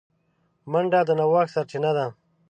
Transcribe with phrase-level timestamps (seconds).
[0.71, 2.05] منډه د نوښت سرچینه ده